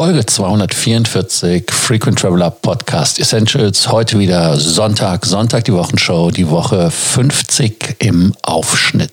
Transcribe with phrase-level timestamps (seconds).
[0.00, 3.86] Folge 244 Frequent Traveler Podcast Essentials.
[3.92, 9.12] Heute wieder Sonntag, Sonntag die Wochenshow, die Woche 50 im Aufschnitt.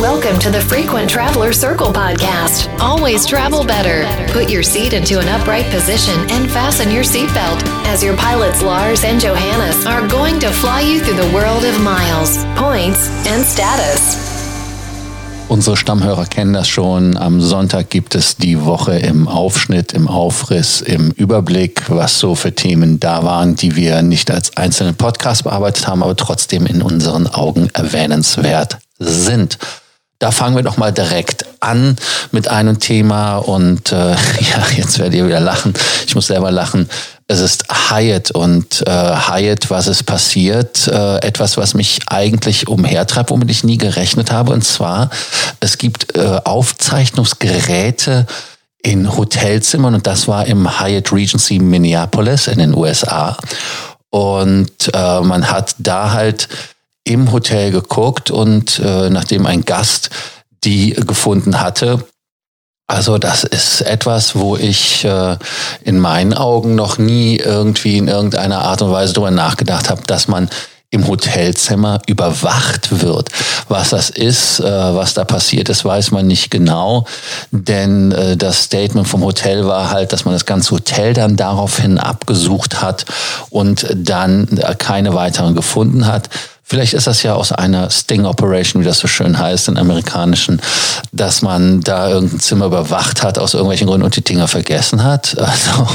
[0.00, 2.70] Welcome to the Frequent Traveler Circle podcast.
[2.80, 4.06] Always travel better.
[4.32, 7.62] Put your seat into an upright position and fasten your seatbelt
[7.92, 11.78] as your pilots Lars and Johannes are going to fly you through the world of
[11.82, 14.27] miles, points, and status.
[15.48, 17.16] Unsere Stammhörer kennen das schon.
[17.16, 22.54] Am Sonntag gibt es die Woche im Aufschnitt, im Aufriss, im Überblick, was so für
[22.54, 27.26] Themen da waren, die wir nicht als einzelnen Podcast bearbeitet haben, aber trotzdem in unseren
[27.28, 29.56] Augen erwähnenswert sind.
[30.18, 31.96] Da fangen wir doch mal direkt an
[32.30, 35.72] mit einem Thema und äh, ja, jetzt werdet ihr wieder lachen.
[36.06, 36.90] Ich muss selber lachen.
[37.30, 40.88] Es ist Hyatt und äh, Hyatt, was ist passiert?
[40.88, 44.52] Äh, etwas, was mich eigentlich umhertreibt, womit ich nie gerechnet habe.
[44.52, 45.10] Und zwar,
[45.60, 48.26] es gibt äh, Aufzeichnungsgeräte
[48.82, 53.36] in Hotelzimmern und das war im Hyatt Regency Minneapolis in den USA.
[54.08, 56.48] Und äh, man hat da halt
[57.04, 60.08] im Hotel geguckt und äh, nachdem ein Gast
[60.64, 62.04] die gefunden hatte,
[62.88, 65.36] also das ist etwas, wo ich äh,
[65.84, 70.26] in meinen Augen noch nie irgendwie in irgendeiner Art und Weise darüber nachgedacht habe, dass
[70.26, 70.48] man
[70.90, 73.28] im Hotelzimmer überwacht wird.
[73.68, 77.04] Was das ist, äh, was da passiert ist, weiß man nicht genau,
[77.50, 81.98] denn äh, das Statement vom Hotel war halt, dass man das ganze Hotel dann daraufhin
[81.98, 83.04] abgesucht hat
[83.50, 86.30] und dann äh, keine weiteren gefunden hat.
[86.68, 90.60] Vielleicht ist das ja aus einer Sting Operation, wie das so schön heißt, in amerikanischen,
[91.12, 95.36] dass man da irgendein Zimmer überwacht hat aus irgendwelchen Gründen und die Dinger vergessen hat.
[95.38, 95.88] Also,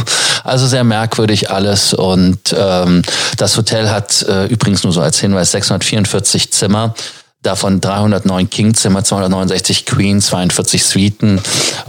[0.44, 1.94] also sehr merkwürdig alles.
[1.94, 3.04] Und ähm,
[3.38, 6.96] das Hotel hat äh, übrigens nur so als Hinweis 644 Zimmer
[7.44, 11.42] davon 309 King-Zimmer, 269 Queen, 42 Suiten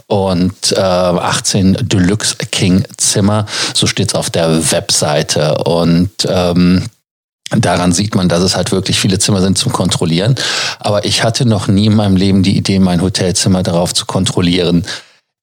[0.09, 3.47] und äh, 18 Deluxe King-Zimmer.
[3.73, 5.55] So steht's auf der Webseite.
[5.59, 6.85] Und ähm,
[7.51, 10.35] Daran sieht man, dass es halt wirklich viele Zimmer sind zum Kontrollieren.
[10.81, 14.85] Aber ich hatte noch nie in meinem Leben die Idee, mein Hotelzimmer darauf zu kontrollieren,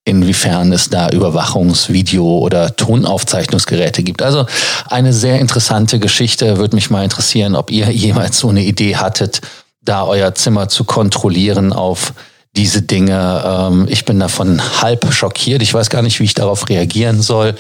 [0.04, 4.24] inwiefern es da Überwachungsvideo oder Tonaufzeichnungsgeräte gibt.
[4.24, 4.48] Also
[4.90, 6.58] eine sehr interessante Geschichte.
[6.58, 9.42] Würde mich mal interessieren, ob ihr jemals so eine Idee hattet,
[9.84, 12.14] da euer Zimmer zu kontrollieren auf
[12.56, 13.44] diese Dinge.
[13.46, 15.62] Ähm, ich bin davon halb schockiert.
[15.62, 17.56] Ich weiß gar nicht, wie ich darauf reagieren soll,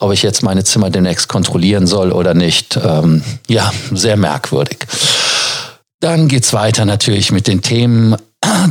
[0.00, 2.78] ob ich jetzt meine Zimmer demnächst kontrollieren soll oder nicht.
[2.82, 4.86] Ähm, ja, sehr merkwürdig.
[6.00, 8.16] Dann geht's weiter natürlich mit den Themen.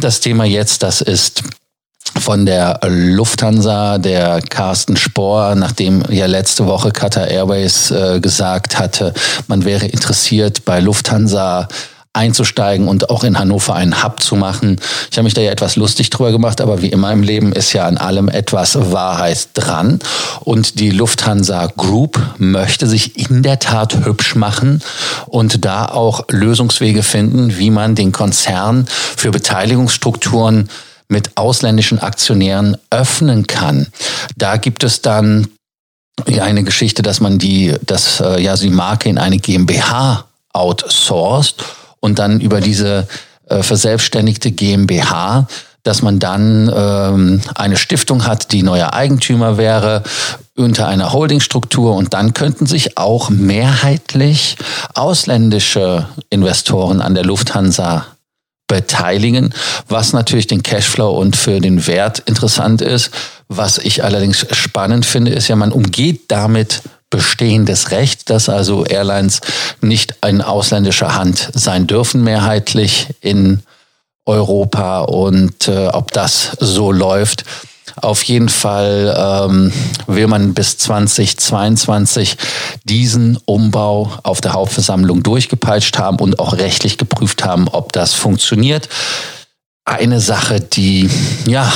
[0.01, 1.43] Das Thema jetzt, das ist
[2.19, 9.13] von der Lufthansa, der Carsten Spohr, nachdem ja letzte Woche Qatar Airways äh, gesagt hatte,
[9.47, 11.69] man wäre interessiert bei Lufthansa
[12.13, 14.79] einzusteigen und auch in Hannover einen Hub zu machen.
[15.09, 17.71] Ich habe mich da ja etwas lustig drüber gemacht, aber wie immer im Leben ist
[17.71, 19.99] ja an allem etwas Wahrheit dran.
[20.41, 24.81] Und die Lufthansa Group möchte sich in der Tat hübsch machen
[25.27, 30.69] und da auch Lösungswege finden, wie man den Konzern für Beteiligungsstrukturen
[31.07, 33.87] mit ausländischen Aktionären öffnen kann.
[34.35, 35.47] Da gibt es dann
[36.27, 41.63] eine Geschichte, dass man die, dass äh, ja die Marke in eine GmbH outsourced
[42.01, 43.07] und dann über diese
[43.47, 45.47] äh, verselbstständigte GmbH
[45.83, 50.03] dass man dann ähm, eine Stiftung hat, die neuer Eigentümer wäre,
[50.55, 54.57] unter einer Holdingstruktur und dann könnten sich auch mehrheitlich
[54.93, 58.05] ausländische Investoren an der Lufthansa
[58.67, 59.53] beteiligen,
[59.89, 63.11] was natürlich den Cashflow und für den Wert interessant ist.
[63.49, 69.41] Was ich allerdings spannend finde, ist ja, man umgeht damit bestehendes Recht, dass also Airlines
[69.81, 73.61] nicht in ausländischer Hand sein dürfen, mehrheitlich in
[74.25, 77.43] Europa und äh, ob das so läuft.
[77.97, 79.73] Auf jeden Fall ähm,
[80.07, 82.37] will man bis 2022
[82.83, 88.87] diesen Umbau auf der Hauptversammlung durchgepeitscht haben und auch rechtlich geprüft haben, ob das funktioniert.
[89.83, 91.09] Eine Sache, die
[91.45, 91.71] ja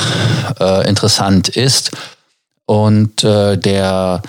[0.59, 1.91] äh, interessant ist
[2.65, 4.21] und äh, der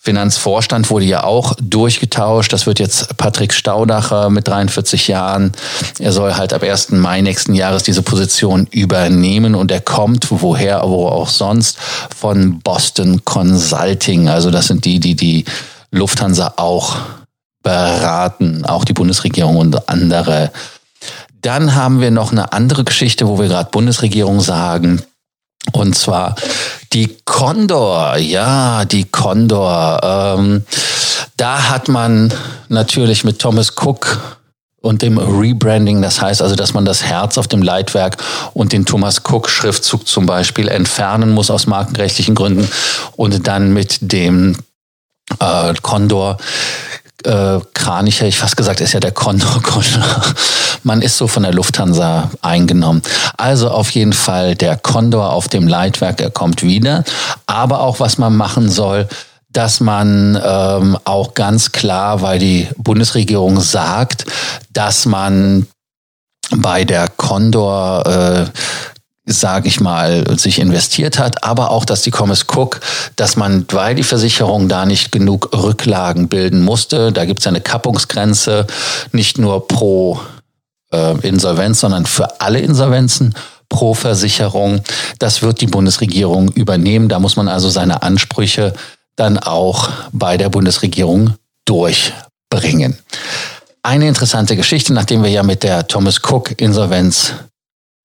[0.00, 2.52] Finanzvorstand wurde ja auch durchgetauscht.
[2.52, 5.52] Das wird jetzt Patrick Staudacher mit 43 Jahren.
[5.98, 6.90] Er soll halt ab 1.
[6.92, 11.78] Mai nächsten Jahres diese Position übernehmen und er kommt, woher, wo auch sonst,
[12.16, 14.28] von Boston Consulting.
[14.28, 15.44] Also das sind die, die die
[15.90, 16.96] Lufthansa auch
[17.62, 20.52] beraten, auch die Bundesregierung und andere.
[21.42, 25.02] Dann haben wir noch eine andere Geschichte, wo wir gerade Bundesregierung sagen.
[25.72, 26.36] Und zwar
[26.92, 30.00] die Condor, ja, die Condor.
[30.02, 30.64] Ähm,
[31.36, 32.32] da hat man
[32.68, 34.38] natürlich mit Thomas Cook
[34.80, 36.02] und dem Rebranding.
[36.02, 38.16] Das heißt also, dass man das Herz auf dem Leitwerk
[38.54, 42.68] und den Thomas Cook Schriftzug zum Beispiel entfernen muss aus markenrechtlichen Gründen
[43.16, 44.56] und dann mit dem
[45.40, 46.38] äh, Condor
[47.24, 49.62] äh, Kranich, hätte ich fast gesagt, ist ja der Condor.
[49.62, 50.22] Condor.
[50.84, 53.02] Man ist so von der Lufthansa eingenommen.
[53.36, 57.04] Also auf jeden Fall der Condor auf dem Leitwerk, er kommt wieder.
[57.46, 59.08] Aber auch was man machen soll,
[59.50, 64.24] dass man ähm, auch ganz klar, weil die Bundesregierung sagt,
[64.72, 65.66] dass man
[66.50, 68.46] bei der Condor äh,
[69.28, 72.80] sage ich mal, sich investiert hat, aber auch, dass die Commerce Cook,
[73.16, 77.60] dass man, weil die Versicherung da nicht genug Rücklagen bilden musste, da gibt es eine
[77.60, 78.66] Kappungsgrenze,
[79.12, 80.18] nicht nur pro
[80.92, 83.34] äh, Insolvenz, sondern für alle Insolvenzen
[83.68, 84.80] pro Versicherung.
[85.18, 87.08] Das wird die Bundesregierung übernehmen.
[87.08, 88.72] Da muss man also seine Ansprüche
[89.16, 91.34] dann auch bei der Bundesregierung
[91.66, 92.98] durchbringen.
[93.82, 97.34] Eine interessante Geschichte, nachdem wir ja mit der Thomas Cook Insolvenz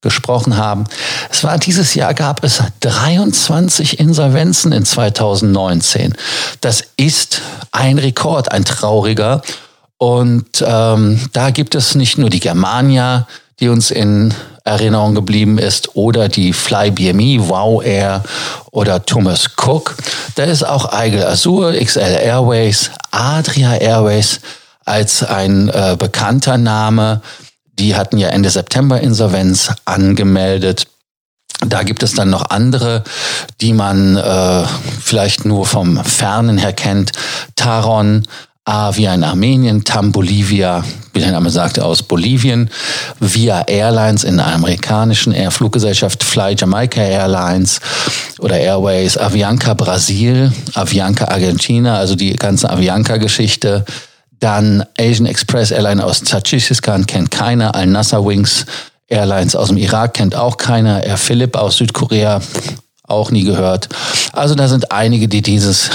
[0.04, 0.84] gesprochen haben.
[1.32, 6.14] Es war dieses Jahr gab es 23 Insolvenzen in 2019.
[6.62, 7.42] Das ist
[7.72, 9.42] ein Rekord, ein trauriger.
[9.98, 13.28] Und ähm, da gibt es nicht nur die Germania,
[13.60, 14.34] die uns in
[14.66, 18.24] Erinnerung geblieben ist, oder die Fly BME, Wow Air
[18.72, 19.96] oder Thomas Cook.
[20.36, 24.40] Da ist auch Eigel Azur, XL Airways, Adria Airways
[24.86, 27.22] als ein äh, bekannter Name.
[27.80, 30.88] Die hatten ja Ende September Insolvenz angemeldet.
[31.66, 33.04] Da gibt es dann noch andere,
[33.62, 34.66] die man äh,
[35.02, 37.12] vielleicht nur vom Fernen her kennt.
[37.56, 38.28] Taron,
[38.66, 42.70] Avia in Armenien, TAM Bolivia, wie der Name sagte, aus Bolivien,
[43.20, 47.82] Via Airlines in der amerikanischen Air Fluggesellschaft, Fly Jamaica Airlines
[48.40, 53.84] oder Airways, Avianca Brasil, Avianca Argentina, also die ganze Avianca-Geschichte,
[54.44, 57.76] dann Asian Express Airline aus Tadschikistan kennt keiner.
[57.76, 58.66] Al-Nasser Wings
[59.08, 61.04] Airlines aus dem Irak kennt auch keiner.
[61.04, 62.42] Air Philip aus Südkorea
[63.04, 63.88] auch nie gehört.
[64.34, 65.92] Also da sind einige, die dieses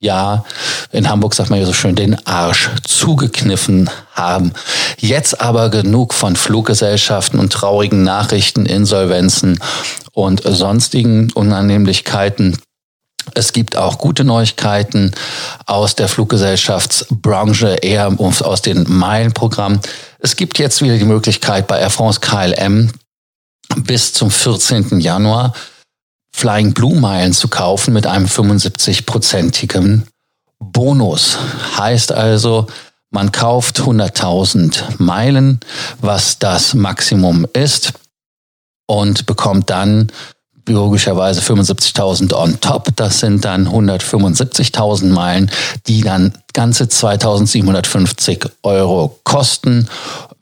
[0.00, 0.44] Jahr,
[0.90, 4.52] in Hamburg sagt man ja so schön, den Arsch zugekniffen haben.
[4.98, 9.60] Jetzt aber genug von Fluggesellschaften und traurigen Nachrichten, Insolvenzen
[10.12, 12.58] und sonstigen Unannehmlichkeiten.
[13.32, 15.12] Es gibt auch gute Neuigkeiten
[15.66, 19.80] aus der Fluggesellschaftsbranche, eher aus dem Meilenprogramm.
[20.18, 22.92] Es gibt jetzt wieder die Möglichkeit bei Air France KLM
[23.76, 25.00] bis zum 14.
[25.00, 25.54] Januar
[26.34, 30.02] Flying Blue Meilen zu kaufen mit einem 75-prozentigen
[30.58, 31.38] Bonus.
[31.78, 32.66] Heißt also,
[33.10, 35.60] man kauft 100.000 Meilen,
[36.00, 37.92] was das Maximum ist,
[38.86, 40.10] und bekommt dann
[40.66, 42.88] logischerweise 75.000 on top.
[42.96, 45.50] Das sind dann 175.000 Meilen,
[45.86, 49.88] die dann ganze 2.750 Euro kosten.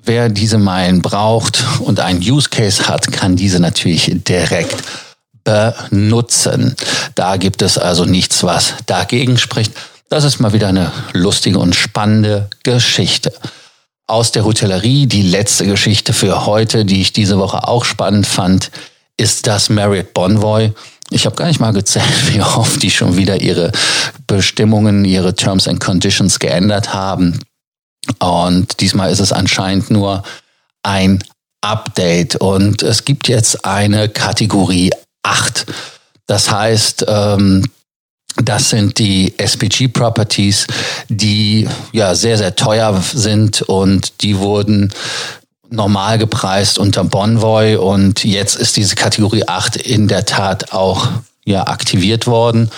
[0.05, 4.77] Wer diese Meilen braucht und einen Use Case hat, kann diese natürlich direkt
[5.45, 6.77] benutzen.
[7.15, 9.73] Da gibt es also nichts, was dagegen spricht.
[10.09, 13.33] Das ist mal wieder eine lustige und spannende Geschichte.
[14.07, 18.71] Aus der Hotellerie, die letzte Geschichte für heute, die ich diese Woche auch spannend fand,
[19.23, 20.73] ist das Marriott Bonvoy.
[21.11, 23.71] Ich habe gar nicht mal gezählt, wie oft die schon wieder ihre
[24.27, 27.39] Bestimmungen, ihre Terms and Conditions geändert haben.
[28.19, 30.25] Und diesmal ist es anscheinend nur
[30.83, 31.23] ein
[31.61, 32.35] Update.
[32.35, 34.91] Und es gibt jetzt eine Kategorie
[35.23, 35.67] 8.
[36.27, 37.71] Das heißt, ähm,
[38.37, 40.67] das sind die SPG Properties,
[41.09, 44.93] die ja sehr, sehr teuer sind und die wurden
[45.73, 51.09] normal gepreist unter Bonvoy und jetzt ist diese Kategorie 8 in der Tat auch
[51.45, 52.71] ja, aktiviert worden.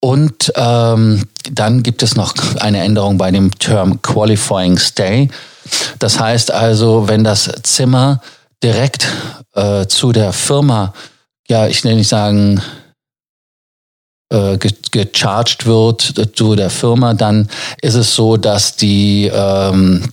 [0.00, 5.28] Und ähm, dann gibt es noch eine Änderung bei dem Term Qualifying Stay.
[5.98, 8.22] Das heißt also, wenn das Zimmer
[8.62, 9.06] direkt
[9.54, 10.94] äh, zu der Firma,
[11.48, 12.62] ja, ich nenne nicht sagen,
[14.32, 17.50] äh, gecharged wird zu der Firma, dann
[17.82, 20.12] ist es so, dass die ähm,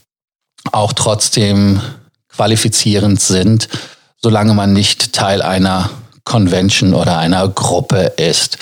[0.72, 1.82] auch trotzdem
[2.38, 3.68] qualifizierend sind,
[4.22, 5.90] solange man nicht Teil einer
[6.24, 8.58] Convention oder einer Gruppe ist.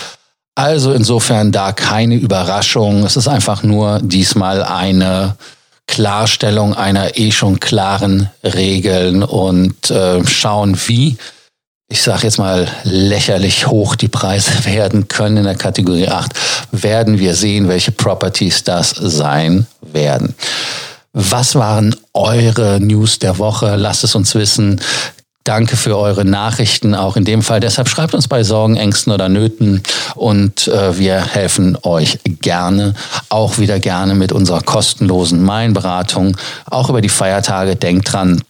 [0.55, 3.03] Also insofern da keine Überraschung.
[3.03, 5.35] Es ist einfach nur diesmal eine
[5.87, 11.17] Klarstellung einer eh schon klaren Regeln und äh, schauen, wie,
[11.89, 16.31] ich sage jetzt mal, lächerlich hoch die Preise werden können in der Kategorie 8,
[16.71, 20.33] werden wir sehen, welche Properties das sein werden.
[21.17, 23.75] Was waren eure News der Woche?
[23.75, 24.81] Lasst es uns wissen.
[25.43, 27.59] Danke für eure Nachrichten, auch in dem Fall.
[27.59, 29.83] Deshalb schreibt uns bei Sorgen, Ängsten oder Nöten
[30.15, 32.95] und äh, wir helfen euch gerne,
[33.29, 37.75] auch wieder gerne mit unserer kostenlosen Mainberatung, auch über die Feiertage.
[37.75, 38.41] Denkt dran,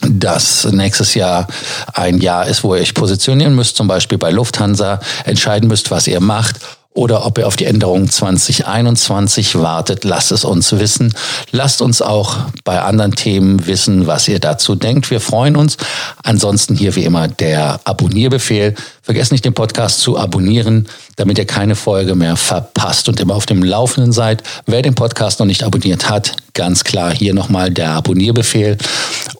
[0.00, 1.46] dass nächstes Jahr
[1.92, 6.08] ein Jahr ist, wo ihr euch positionieren müsst, zum Beispiel bei Lufthansa, entscheiden müsst, was
[6.08, 6.58] ihr macht
[6.94, 10.04] oder ob ihr auf die Änderung 2021 wartet.
[10.04, 11.12] Lasst es uns wissen.
[11.50, 15.10] Lasst uns auch bei anderen Themen wissen, was ihr dazu denkt.
[15.10, 15.76] Wir freuen uns.
[16.22, 18.76] Ansonsten hier wie immer der Abonnierbefehl.
[19.02, 23.46] Vergesst nicht, den Podcast zu abonnieren, damit ihr keine Folge mehr verpasst und immer auf
[23.46, 24.44] dem Laufenden seid.
[24.66, 28.78] Wer den Podcast noch nicht abonniert hat, ganz klar hier nochmal der Abonnierbefehl.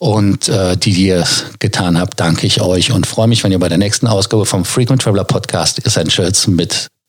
[0.00, 3.60] Und äh, die, die es getan habt, danke ich euch und freue mich, wenn ihr
[3.60, 6.88] bei der nächsten Ausgabe vom Frequent Traveler Podcast Essentials mit